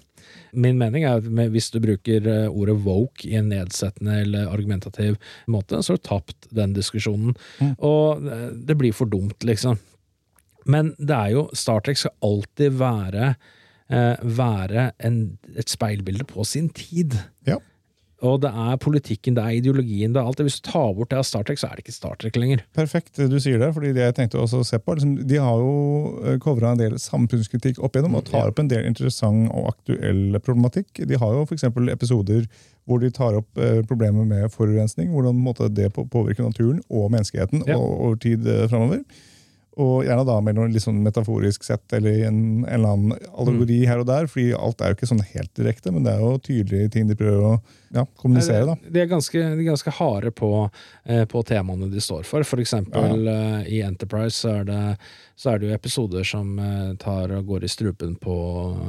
[0.53, 5.17] Min mening er at hvis du bruker eh, ordet woke i en nedsettende eller argumentativ
[5.51, 7.35] måte, så har du tapt den diskusjonen.
[7.61, 7.73] Mm.
[7.77, 9.79] Og eh, det blir for dumt, liksom.
[10.69, 13.33] Men det er jo Star Trek skal alltid være,
[13.89, 15.21] eh, være en,
[15.55, 17.17] et speilbilde på sin tid.
[17.47, 17.57] Ja.
[18.21, 20.45] Og det er politikken, det er ideologien, det er alt det.
[20.45, 22.59] Hvis du tar bort det av Star Trek, så er det ikke Star Trek lenger.
[22.77, 25.57] Perfekt du sier det, fordi det jeg tenkte også å se på, liksom, de har
[25.63, 30.37] jo covra en del samfunnskritikk opp igjennom, og tar opp en del interessant og aktuell
[30.45, 31.01] problematikk.
[31.09, 31.65] De har jo f.eks.
[31.95, 32.45] episoder
[32.89, 37.09] hvor de tar opp eh, problemer med forurensning, hvordan måtte det på- påvirker naturen og
[37.13, 37.77] menneskeheten Ja.
[37.77, 39.01] over tid eh, framover.
[39.79, 44.01] Og gjerne da med noe sånn metaforisk sett, eller en, en eller annen allegori her
[44.01, 46.89] og der, fordi alt er jo ikke sånn helt direkte, men det er jo tydelige
[46.91, 47.53] ting de prøver å
[47.95, 48.65] ja, kommunisere.
[48.67, 48.75] da.
[48.83, 50.51] De er ganske, de er ganske harde på,
[51.07, 52.43] eh, på temaene de står for.
[52.47, 54.81] For eksempel eh, i Enterprise så er, det,
[55.39, 58.35] så er det jo episoder som eh, tar og går i strupen på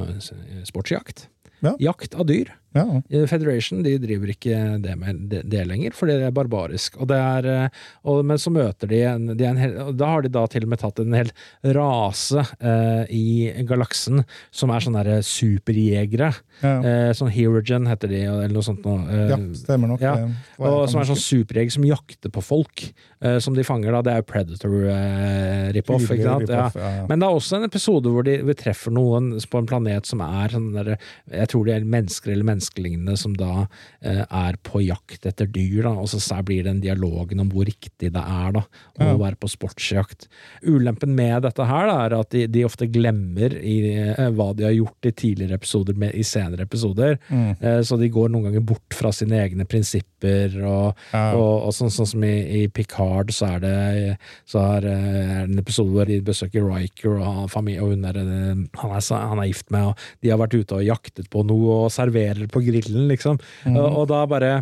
[0.09, 1.29] eh, sportsjakt.
[1.63, 1.77] Ja.
[1.79, 2.51] Jakt av dyr.
[2.75, 6.97] Ja, Federation de driver ikke det med det, det lenger, fordi det er barbarisk.
[7.03, 10.25] Og det er, eh, og, men så møter de en, de en hel, Da har
[10.25, 11.33] de da til og med tatt en hel
[11.77, 13.27] rase eh, i
[13.69, 16.33] galaksen som er sånne superjegere.
[16.63, 16.75] ja.
[16.83, 18.85] Eh, sånn Herogen heter de, eller noe sånt.
[18.87, 19.05] Noe.
[19.11, 20.01] Eh, ja stemmer nok.
[20.03, 20.15] ja.
[20.63, 22.85] og som er sånn superjeger som jakter på folk,
[23.23, 23.93] eh, som de fanger.
[23.93, 26.07] da, Det er Predator-rip-off.
[26.09, 26.77] Tydelig ikke sant?
[26.79, 27.07] Ja.
[27.09, 30.23] Men det er også en episode hvor de, vi treffer noen på en planet som
[30.25, 30.95] er sånn der,
[31.33, 33.67] Jeg tror de er mennesker eller menneskelignende som da
[34.03, 35.83] eh, er på jakt etter dyr.
[35.85, 38.63] da, Og så så blir den dialogen om hvor riktig det er da,
[38.99, 39.15] om Ja.
[39.15, 40.29] å være på sportsjakt.
[40.63, 44.65] Ulempen med dette her da, er at de, de ofte glemmer i, eh, hva de
[44.65, 47.19] har gjort i tidligere episoder med, i senere episoder.
[47.31, 47.57] Mm.
[47.61, 50.63] Eh, så de går noen ganger bort fra sine egne prinsipper.
[50.65, 51.33] og Ja.
[51.35, 55.51] og, og sånn, sånn som i, i Picard, så er det så er, er det
[55.53, 59.39] en episode hvor de besøker Riker, og, han, familie, og hun er, han, er, han
[59.43, 62.63] er gift med, og de har vært ute og jaktet på noe og serverer på
[62.65, 63.41] grillen, liksom.
[63.65, 63.77] Mm.
[63.77, 64.53] Og, og da bare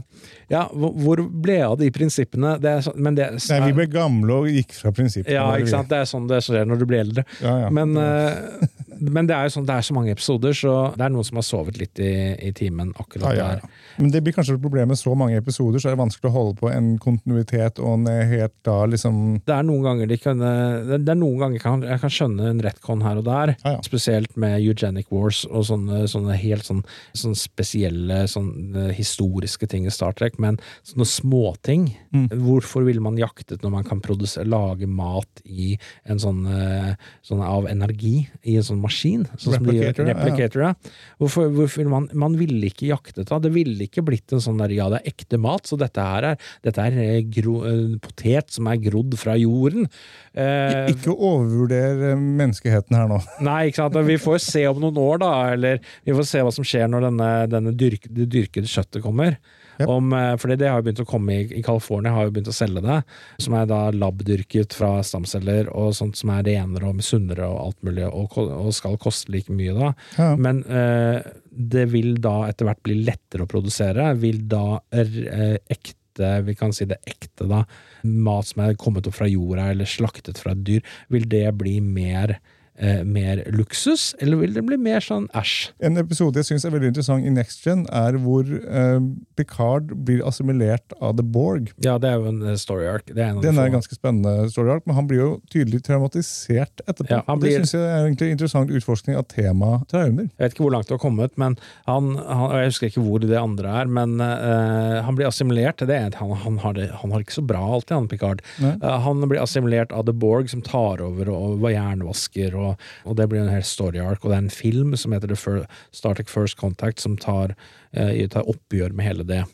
[0.50, 2.56] Ja, hvor, ble av de prinsippene?
[2.62, 5.36] Det er men det Nei, vi ble gamle og gikk fra prinsippene.
[5.36, 5.90] Ja, ikke sant.
[5.90, 7.26] Det er sånn det skjer når du blir eldre.
[7.42, 7.72] Ja, ja.
[7.74, 8.68] Men, eh,
[9.00, 11.40] men det er jo sånn, det er så mange episoder, så det er noen som
[11.40, 12.12] har sovet litt i,
[12.48, 13.78] i timen Ja, akkurat ja, der.
[13.98, 16.34] Men det blir kanskje et problem med så mange episoder, så er det vanskelig å
[16.34, 20.40] holde på en kontinuitet og en helt da liksom det er noen ganger de kan,
[20.40, 23.82] det er noen ganger kan, jeg kan skjønne en retcon her og der, Ja, ja.
[23.86, 26.82] spesielt med Eugenic Wars og sånne, sånne helt sånn,
[27.16, 31.88] sånne spesielle sånne historiske ting i Star Trek, men sånne småting.
[32.14, 32.28] Mm.
[32.42, 34.02] Hvorfor ville man jaktet når man kan
[34.50, 36.94] lage mat i en sånn, eh,
[37.26, 38.89] sånn av energi i en sånn maskin.
[39.36, 40.08] Sånn som Replicator.
[40.10, 40.72] Replicator, ja.
[41.20, 43.38] Hvorfor, hvorfor man, man ville ikke jaktet da?
[43.42, 46.28] Det ville ikke blitt en sånn der ja, det er ekte mat, så dette her
[46.32, 49.88] er, dette er eh, gro, eh, potet som er grodd fra jorden.
[50.34, 53.20] Eh, Ikke overvurder menneskeheten her nå.
[53.48, 54.00] Nei, ikke sant.
[54.10, 55.32] Vi får se om noen år, da.
[55.54, 59.38] Eller vi får se hva som skjer når denne, denne dyrk, det dyrkede kjøttet kommer.
[59.80, 59.88] Yep.
[59.88, 62.52] Om, eh, fordi det har jo begynt å komme i, i California, har jo begynt
[62.52, 62.98] å selge det.
[63.40, 67.80] Som er da labdyrket fra stamceller, og sånt som er renere og sunnere og alt
[67.86, 69.92] mulig, og, og skal koste like mye da.
[70.18, 70.34] Ja.
[70.36, 74.12] Men eh, det vil da etter hvert bli lettere å produsere.
[74.20, 75.96] Vil da eh, ekte
[76.44, 77.62] vi kan si det ekte, da.
[78.04, 80.96] Mat som er kommet opp fra jorda eller slaktet fra et dyr.
[81.08, 82.34] Vil det bli mer,
[82.80, 85.70] eh, mer luksus, eller vil det bli mer sånn æsj?
[85.86, 88.98] En episode jeg syns er veldig interessant i Next Gen, er hvor eh,
[89.38, 91.70] Picard blir assimilert av The Borg.
[91.84, 93.06] Ja, det er jo en eh, story arc.
[93.10, 95.82] Det er en Den er en ganske spennende, story arc, men han blir jo tydelig
[95.86, 97.20] traumatisert etterpå.
[97.20, 97.60] Ja, blir...
[97.60, 100.30] Det syns jeg er egentlig en interessant utforskning av temaet traumer.
[100.30, 101.56] Jeg vet ikke hvor langt det har kommet, men
[101.88, 105.82] han, han Jeg husker ikke hvor det andre er, men eh, han blir assimilert.
[105.86, 108.42] Det er, han, han, har det, han har ikke så bra alltid, han Picard.
[108.62, 112.69] Eh, han blir assimilert av The Borg, som tar over og var jernvasker, og,
[113.04, 114.24] og det blir en hel story arc.
[114.24, 117.54] Og det er en film som heter The Star Trek First Contact, som tar,
[117.92, 119.44] eh, tar oppgjør med hele det.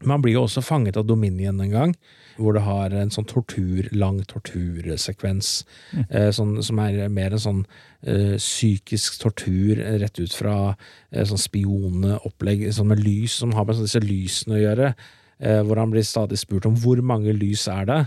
[0.00, 1.94] Men han blir jo også fanget av Dominion en gang,
[2.38, 5.64] hvor det har en sånn tortur, lang tortursekvens,
[6.06, 7.62] eh, sånn, som er mer en sånn
[8.06, 10.76] eh, psykisk tortur rett ut fra
[11.10, 14.92] eh, sånn spioneopplegg sånn med lys, som har med sånn disse lysene å gjøre,
[15.40, 18.00] eh, hvor han blir stadig spurt om hvor mange lys er det.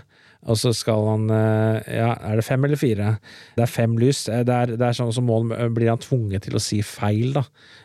[0.49, 3.15] Og så skal han eh, Ja, er det fem eller fire?
[3.57, 4.23] Det er fem lys.
[4.29, 7.33] Eh, Det er, det er sånn som mål blir han tvunget til å si feil,
[7.37, 7.43] da.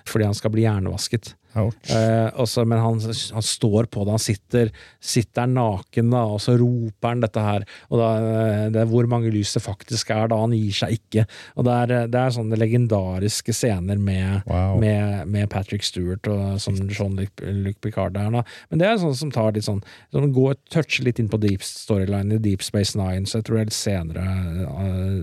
[0.08, 1.34] Fordi han skal bli hjernevasket.
[1.56, 6.56] Eh, også, men han, han står på det, han sitter, sitter naken, da, og så
[6.60, 7.66] roper han dette her.
[7.90, 10.38] Og da, eh, det er hvor mange lys det faktisk er, da.
[10.42, 11.26] Han gir seg ikke.
[11.56, 14.76] Og det er, det er sånne legendariske scener med, Wow.
[14.80, 18.30] med, med Patrick Stewart og som Jean-Luc Picard der.
[18.34, 18.42] Da.
[18.70, 19.80] Men det er sånn som tar litt sånn
[20.12, 23.58] som går, toucher litt inn på deep storyline i Deep Space Nine, så jeg tror
[23.58, 24.26] det er litt senere,
[24.66, 25.16] eh,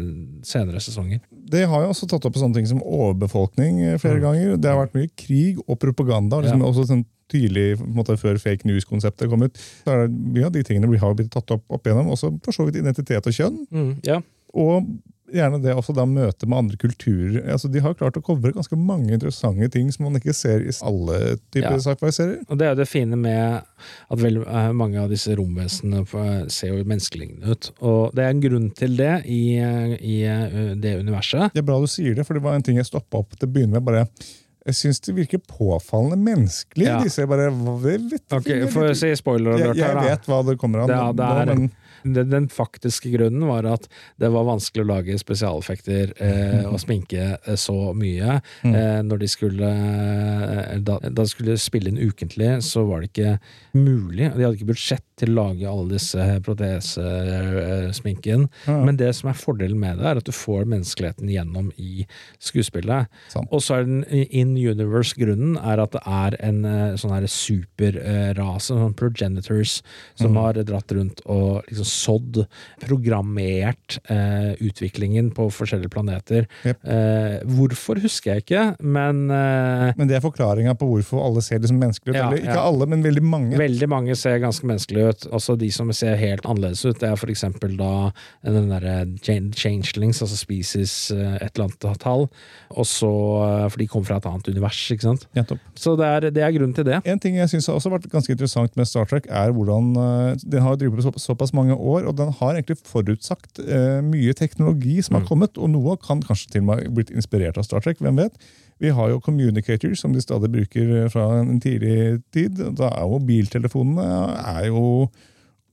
[0.47, 1.21] senere sesonger.
[1.53, 4.55] Det har jo også tatt opp sånne ting som overbefolkning eh, flere ganger.
[4.57, 6.41] Det har vært mye krig og propaganda.
[6.43, 6.69] Liksom Ja.
[6.71, 9.55] også sånn tydelig, på en måte, Før fake news-konseptet kom ut.
[9.85, 12.09] så er det Mye av de tingene vi har blitt tatt opp, opp igjennom.
[12.13, 13.99] Også for så vidt identitet og kjønn.
[14.05, 14.21] ja.
[14.53, 14.85] Og
[15.33, 17.39] gjerne det også da møte med andre kulturer.
[17.51, 20.73] Altså, de har klart å covre ganske mange interessante ting som man ikke ser i
[20.85, 21.79] alle typer Ja.
[21.81, 22.43] sci-fi-serier.
[22.49, 26.45] Og det er jo det fine med at veldig eh, mange av disse romvesenene eh,
[26.53, 27.71] ser jo menneskelignende ut.
[27.81, 30.17] Og det er en grunn til det i, eh, i
[30.79, 31.53] det universet.
[31.53, 33.49] Det er bra du sier det, for det var en ting jeg stoppa opp til
[33.49, 33.83] å begynne med.
[33.83, 34.07] bare
[34.63, 36.85] jeg syns det virker påfallende menneskelig.
[36.87, 36.99] Ja.
[37.03, 37.49] Disse bare,
[37.83, 40.99] vet, okay, Får jeg si spoiler alert her, jeg vet hva det kommer an Det,
[41.19, 41.65] det er, men
[42.03, 43.87] den, den faktiske grunnen var at
[44.21, 48.39] det var vanskelig å lage spesialeffekter eh, og sminke eh, så mye.
[48.63, 48.75] Mm.
[48.75, 53.07] Eh, når de skulle eh, da, da de skulle spille inn ukentlig, så var det
[53.11, 53.31] ikke
[53.77, 54.31] mulig.
[54.33, 58.41] De hadde ikke budsjett til å lage alle disse protesesminken.
[58.67, 58.77] Ja.
[58.83, 62.05] Men det som er fordelen med det, er at du får menneskeligheten gjennom i
[62.43, 63.01] skuespillet.
[63.33, 63.47] Sånn.
[63.53, 68.73] Og så er den in universe-grunnen er at det er en eh, sånn her superrase,
[68.73, 69.73] sånn progenitors,
[70.19, 72.43] som har dratt rundt og liksom sådd,
[72.83, 76.47] programmert eh, utviklingen på forskjellige planeter.
[76.65, 76.83] Yep.
[76.83, 81.61] Eh, hvorfor husker jeg ikke, men eh, Men det er forklaringa på hvorfor alle ser
[81.63, 82.19] liksom menneskelige ut.
[82.19, 82.65] Ja, Eller ikke ja.
[82.67, 83.57] alle, men veldig mange.
[83.59, 85.27] Veldig mange ser ganske menneskelige ut.
[85.31, 87.93] Altså De som ser helt annerledes ut, det er for eksempel da
[88.45, 92.27] den derre changelings, altså species eh, et eller annet tall.
[92.73, 93.11] Og så,
[93.45, 95.27] eh, For de kommer fra et annet univers, ikke sant.
[95.37, 95.43] Ja,
[95.75, 97.01] Så det er, det er grunnen til det.
[97.05, 100.35] En ting jeg synes har også vært ganske interessant med Star Trek, er hvordan eh,
[100.43, 104.99] den har drevet på såpass mange år, og den har egentlig forutsagt eh, mye teknologi
[105.05, 108.01] som har kommet, og noe kan kanskje til og med blitt inspirert av Star Trek,
[108.03, 108.37] hvem vet?
[108.83, 112.59] Vi har jo communicators som de stadig bruker eh, fra en tidlig tid.
[112.79, 114.07] Da er jo mobiltelefonene
[114.55, 114.83] er jo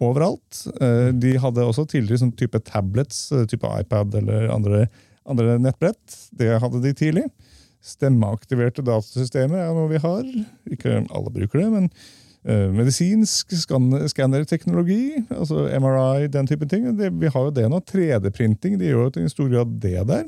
[0.01, 0.65] overalt.
[0.81, 4.87] Eh, De hadde også tidligere sånn type tablets, eh, type iPad eller andre,
[5.29, 6.19] andre nettbrett.
[6.37, 7.27] Det hadde de tidlig.
[7.85, 10.27] Stemmeaktiverte datasystemer er noe vi har.
[10.71, 16.87] Ikke alle bruker det, men eh, medisinsk skan- skannerteknologi, altså MRI, den type ting.
[16.97, 17.81] Det, vi har jo det nå.
[17.85, 20.25] 3D-printing, de gjør jo en stor grad det der.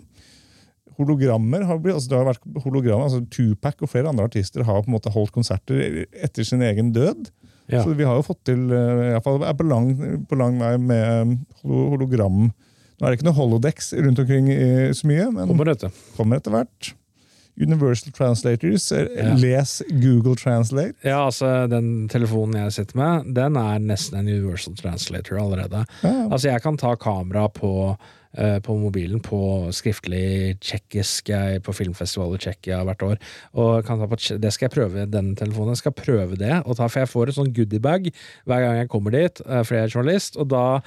[0.98, 4.82] Hologrammer har blitt, altså det har vært hologrammer, altså Tupac og flere andre artister har
[4.84, 7.30] på en måte holdt konserter etter sin egen død.
[7.72, 7.80] Ja.
[7.80, 9.92] Så vi har jo fått til eh, i hvert fall er på lang,
[10.28, 12.50] på lang vei med eh, hologram.
[12.52, 16.42] Nå er det ikke noe holodex rundt omkring i så mye, men Kommer, etter, kommer
[16.42, 16.92] etter hvert.
[17.60, 18.92] Universal Translators.
[18.92, 19.34] eh, Ja.
[19.34, 20.94] Les Google Translate.
[21.04, 25.84] Ja, altså Den telefonen jeg sitter med, den er nesten en universal translator allerede.
[26.02, 26.28] Ja.
[26.30, 27.96] Altså Jeg kan ta kamera på
[28.38, 31.28] eh, på mobilen på skriftlig tsjekkisk
[31.62, 33.16] på filmfestival i Tsjekkia hvert år.
[33.54, 35.74] Og kan ta på, det skal jeg prøve den telefonen.
[35.76, 38.08] Jeg skal prøve det, ta, for jeg får en sånn goodiebag
[38.46, 40.80] hver gang jeg kommer dit, eh, for jeg er journalist, og da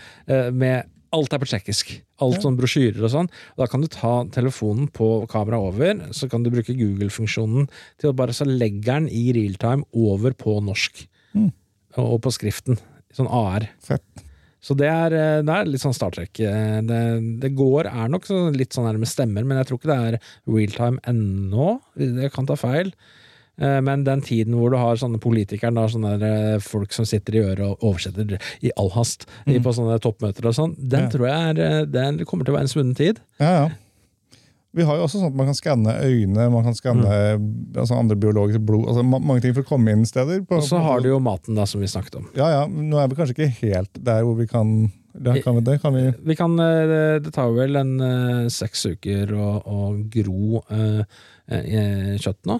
[0.51, 1.93] med Alt er på tsjekkisk.
[2.25, 3.29] Alt sånn brosjyrer og sånn.
[3.55, 7.69] Og Da kan du ta telefonen på kameraet over, så kan du bruke Google-funksjonen
[8.01, 11.05] til å bare så legge den i realtime over på norsk.
[11.97, 12.77] Og på skriften.
[13.15, 13.69] Sånn AR.
[13.79, 14.23] Fett.
[14.65, 16.39] Så det er, eh, det er litt sånn Star Trek.
[16.41, 18.25] Eh, Det, det går, er nok
[18.57, 21.79] litt sånn her med stemmer, men jeg tror ikke det er realtime ennå.
[21.95, 22.91] Jeg kan ta feil.
[23.57, 27.37] Eh, Men den tiden hvor du har sånne politikere, da, sånne eh, folk som sitter
[27.37, 29.61] i øret og oversetter i all hast mm.
[29.63, 31.09] på sånne toppmøter og sånn, den Ja.
[31.13, 33.21] tror jeg er, eh, den kommer til å være en svunnen tid.
[33.39, 33.69] Ja, ja.
[34.75, 37.07] Vi har jo også sånn at man kan skanne øyne, man kan skanne
[37.79, 40.41] altså andre biologiske blod, altså mange ting for å komme inn steder.
[40.43, 42.27] På, Og så har du jo maten, da, som vi snakket om.
[42.35, 45.61] Ja, ja, nå er vi kanskje ikke helt der hvor vi kan der kan vi,
[45.61, 52.19] Det kan vi Vi kan, Det tar vel en seks uker å, å gro eh,
[52.19, 52.59] kjøtt nå.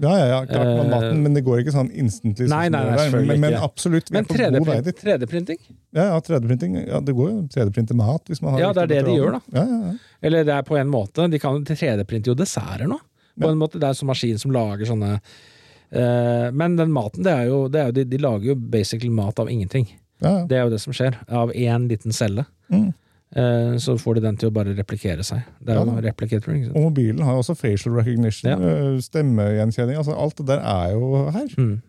[0.00, 2.46] Ja, ja, ja, klart med Eh, maten, men det går ikke sånn instantly.
[2.48, 3.00] Nei, nei, nei, der.
[3.02, 5.00] selvfølgelig men, men absolutt, Men er på god vei 3D-printing?
[5.02, 5.58] 3D-printing?
[5.92, 6.78] Ja, ja, 3D-printing.
[6.88, 8.24] Ja, det går jo 3D-printe mat.
[8.26, 9.40] hvis man har Ja, det er det de gjør, da.
[9.52, 10.16] Ja, ja, ja.
[10.22, 11.28] Eller det er på en måte.
[11.28, 12.98] De kan 3D-printe jo desserter nå.
[13.40, 17.24] På en måte, Det er en sånn maskin som lager sånne uh, Men den maten,
[17.24, 19.88] det er jo, det er jo de, de lager jo basically mat av ingenting.
[20.20, 20.46] ja, ja.
[20.48, 21.20] Det er jo det som skjer.
[21.28, 22.46] Av én liten celle.
[22.72, 22.92] Mm.
[23.34, 25.40] Eh, så får de den til å bare replikere seg.
[25.60, 26.00] Det er Ja jo da.
[26.10, 26.52] replicator.
[26.52, 26.76] Ikke sant?
[26.76, 28.58] Og mobilen har jo også facial recognition, Ja.
[28.58, 29.96] øh, stemmegjenkjenning.
[29.96, 31.46] altså Alt det der er jo her.
[31.56, 31.82] Mm.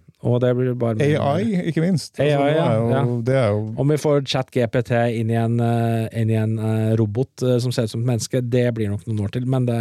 [1.19, 2.19] AI, ikke minst.
[2.19, 3.01] AI, altså, ja, jo, ja.
[3.27, 6.93] Det er jo Om vi får chat-GPT inn i en, eh, inn i en eh,
[6.99, 9.47] robot eh, som ser ut som et menneske, det blir nok noen år til.
[9.49, 9.77] Men det,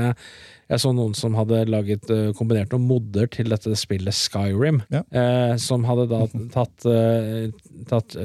[0.72, 4.82] jeg så noen som hadde laget kombinert noen modder til dette spillet Skyrim.
[4.94, 5.04] Ja.
[5.14, 6.24] eh, som hadde da
[6.54, 6.86] tatt,
[7.90, 8.18] tatt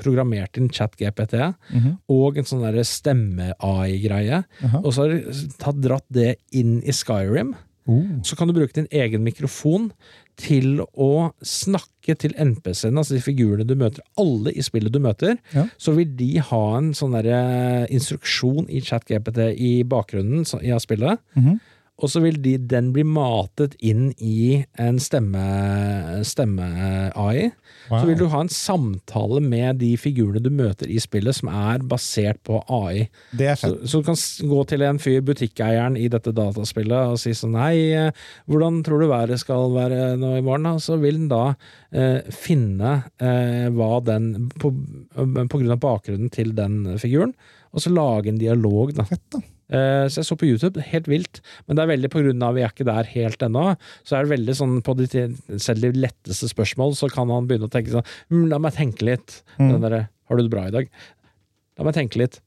[0.00, 1.96] programmert inn chat-GPT -hmm.
[2.08, 4.44] og en sånn stemme-AI-greie.
[4.64, 4.80] Aha.
[4.84, 7.54] Og så har de tatt, dratt det inn i Skyrim.
[7.88, 8.04] Oh.
[8.22, 9.90] Så kan du bruke din egen mikrofon
[10.38, 14.04] til å snakke til NPC-ene, altså de figurene du møter.
[14.20, 15.38] Alle i spillet du møter.
[15.54, 15.64] Ja.
[15.80, 21.18] Så vil de ha en sånn der instruksjon i ChatGPT i bakgrunnen i av spillet.
[21.34, 21.58] -hmm.
[21.98, 26.28] Og så vil de, den bli matet inn i en stemme-AI.
[27.88, 28.00] Wow.
[28.00, 31.84] Så vil du ha en samtale med de figurene du møter i spillet, som er
[31.88, 33.08] basert på AI.
[33.38, 34.18] Det er Så, så du kan
[34.52, 39.02] gå til en fyr, butikkeieren i dette dataspillet, og si sånn Hei, eh, hvordan tror
[39.02, 40.68] du været skal være nå i morgen?
[40.84, 41.54] Så vil den da
[41.90, 44.72] eh, finne eh, hva den på,
[45.14, 47.34] på grunn av bakgrunnen til den figuren,
[47.72, 49.08] og så lage en dialog, da.
[49.08, 49.42] Fett, da.
[49.68, 52.56] Eh, så jeg så på YouTube, helt vilt, men det er veldig på grunn av
[52.56, 53.64] vi er ikke der helt ennå,
[54.06, 55.26] så er det veldig sånn på de,
[55.60, 59.04] selv de letteste spørsmål, så kan han begynne å tenke sånn hm, La meg tenke
[59.04, 59.42] litt.
[59.58, 59.72] Mm.
[59.74, 60.88] Den derre Har du det bra i dag?
[61.78, 62.40] La meg tenke litt.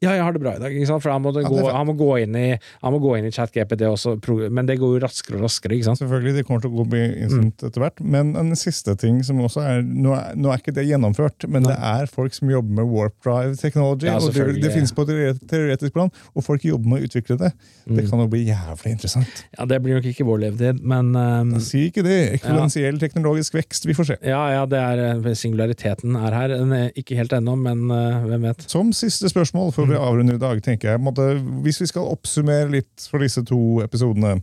[0.00, 0.72] Ja, jeg har det bra i dag.
[1.02, 2.46] For han må, er gå, han må gå inn i
[2.80, 4.14] Han må gå inn i ChatGPT også,
[4.48, 6.00] men det går jo raskere og raskere, ikke sant?
[6.00, 7.66] Selvfølgelig, det kommer til å gå bli instant Mm.
[7.68, 8.00] etter hvert.
[8.00, 11.62] Men en siste ting som også er Nå er, nå er ikke det gjennomført, men
[11.68, 14.06] det er folk som jobber med warp drive technology.
[14.08, 17.36] Ja, og det, det finnes på et teoretisk plan, og folk jobber med å utvikle
[17.40, 17.52] det.
[17.86, 18.10] Det Mm.
[18.10, 19.44] kan jo bli jævlig interessant.
[19.58, 22.16] Ja, det blir nok ikke vår levetid, men um, Si ikke det.
[22.40, 23.84] Eksponentiell teknologisk vekst.
[23.84, 24.16] Vi får se.
[24.24, 26.48] ja, ja, det er eh, Singulariteten er her.
[26.56, 28.64] Den er ikke helt ennå, men uh, hvem vet.
[28.70, 31.32] Som siste spørsmål før vi avrunder i dag, tenker jeg, måtte,
[31.64, 34.38] hvis vi skal oppsummere litt for disse to episodene,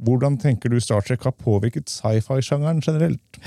[0.00, 3.40] hvordan tenker du Star Trek har påvirket sci-fi-sjangeren generelt?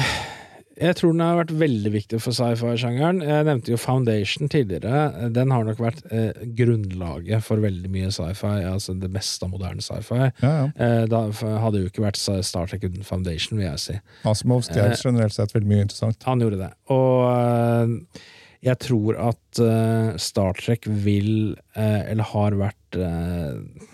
[0.73, 3.21] Jeg tror den har vært veldig viktig for sci-fi-sjangeren.
[3.21, 5.29] Jeg nevnte jo Foundation tidligere.
[5.33, 9.85] Den har nok vært eh, grunnlaget for veldig mye sci-fi, altså det meste av moderne
[9.85, 10.19] sci-fi.
[10.41, 10.67] Ja, ja.
[10.73, 11.27] Eh, da
[11.61, 13.99] hadde jo ikke vært Star Trek uten Foundation, vil jeg si.
[14.29, 16.25] Asimov stjal Eh, generelt sett veldig mye interessant.
[16.25, 16.71] Han gjorde det.
[16.93, 18.23] Og eh,
[18.63, 23.89] jeg tror at uh, Star Trek vil, uh, eller har vært eh,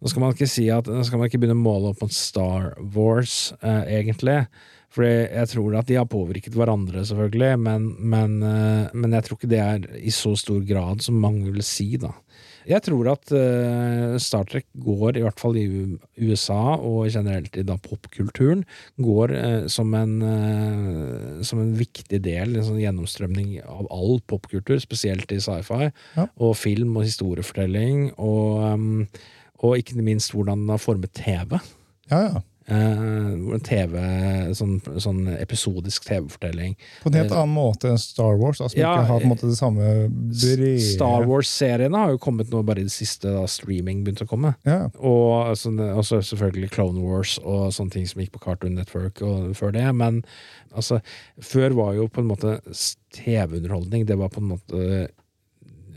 [0.00, 2.14] Nå skal man ikke si at Nå skal man ikke begynne å måle opp mot
[2.14, 4.38] Star Wars, egentlig.
[4.90, 9.50] For jeg tror at de har påvirket hverandre, selvfølgelig, men, men, men jeg tror ikke
[9.52, 12.14] det er i så stor grad som mange vil si, da.
[12.68, 15.64] Jeg tror at uh, Star Trek går, i hvert fall i
[16.20, 18.64] USA og generelt i da popkulturen,
[19.00, 24.80] går uh, som, en, uh, som en viktig del, en sånn gjennomstrømning av all popkultur,
[24.82, 26.26] spesielt i sci-fi, Ja.
[26.36, 29.08] og film og historiefortelling, og, um,
[29.64, 31.60] og ikke minst hvordan den har formet TV.
[32.10, 32.42] Ja, ja.
[32.70, 33.98] Eh, TV,
[34.54, 36.76] sånn, sånn episodisk TV-fortelling.
[37.02, 39.32] På en helt Eh, annen måte enn Star Wars, Altså, ja, ikke har på en
[39.32, 43.42] måte det samme brede Star Wars-seriene har jo kommet nå bare i det siste, da
[43.50, 44.54] streaming begynte å komme.
[44.64, 49.20] Ja, Og altså, også selvfølgelig Clone Wars og sånne ting som gikk på Cartoon Network
[49.22, 49.88] og før det.
[49.94, 50.22] Men
[50.72, 51.00] altså,
[51.42, 52.60] før var jo på en måte
[53.16, 55.08] TV-underholdning Det var på en måte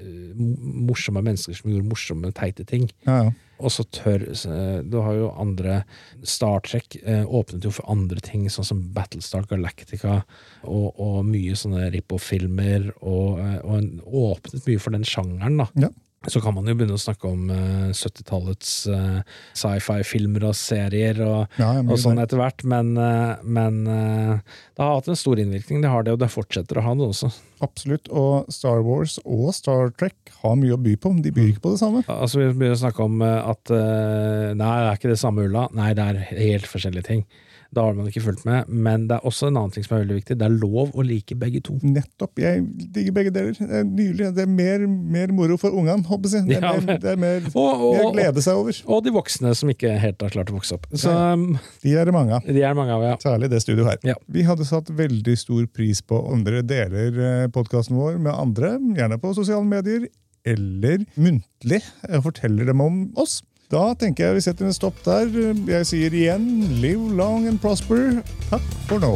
[0.02, 2.90] eh, morsomme mennesker som gjorde morsomme, teite ting.
[3.06, 3.32] Ja, ja.
[3.64, 5.82] Og så tør eh, Du har jo andre
[6.28, 10.22] Star Trek eh, åpnet jo for andre ting, sånn som Battlestar Galactica
[10.64, 15.70] og, og mye sånne Rippo-filmer, og, eh, og en, åpnet mye for den sjangeren, da.
[15.88, 15.92] Ja.
[16.32, 19.20] Så kan man jo begynne å snakke om uh, 70-tallets uh,
[19.60, 24.38] sci-fi-filmer og serier og, Ja, og sånn etter hvert, men, uh, men eh,
[24.74, 27.10] det har hatt en stor innvirkning, det har det, og det fortsetter å ha det
[27.12, 27.32] også.
[27.64, 28.10] Absolutt.
[28.12, 31.14] Og Star Wars og Star Trek har mye å by på.
[31.24, 32.04] De byr ikke på det samme.
[32.12, 35.48] Altså Vi begynner å snakke om eh, at eh, Nei, det er ikke det samme
[35.48, 35.68] ulla.
[35.78, 37.26] Nei, det er helt forskjellige ting.
[37.74, 38.70] Da har man ikke fulgt med.
[38.70, 40.38] Men det er også en annen ting som er veldig viktig.
[40.40, 41.78] Det er lov å like begge to.
[41.84, 42.42] Nettopp.
[42.42, 42.64] Jeg
[42.96, 43.58] digger begge deler.
[43.58, 44.32] Det er nydelig.
[44.38, 46.48] Det er mer, mer moro for ungene, håper jeg.
[46.50, 48.82] Det er mer, det er mer, Og, og, mer glede seg over.
[48.88, 50.90] og de voksne som ikke helt har klart å vokse opp.
[50.94, 51.54] Så um,
[51.84, 52.48] De er det mange av.
[52.48, 53.16] de er mange av, ja.
[53.24, 54.04] Særlig det studioet her.
[54.14, 54.18] Ja.
[54.32, 59.20] Vi hadde satt veldig stor pris på om dere deler podkasten vår med andre, gjerne
[59.22, 60.08] på sosiale medier,
[60.44, 63.42] eller muntlig eh, forteller dem om oss.
[63.74, 65.32] Da tenker jeg vi setter en stopp der.
[65.66, 66.44] Jeg sier igjen
[66.78, 68.20] live long and prosper.
[68.52, 69.16] Takk for nå.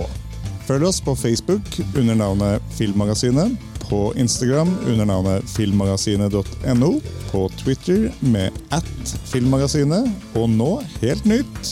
[0.65, 3.53] Følg oss på Facebook under navnet Filmmagasinet,
[3.85, 6.89] på Instagram under navnet filmmagasinet.no,
[7.29, 11.71] på Twitter med at filmmagasinet, og nå, helt nytt,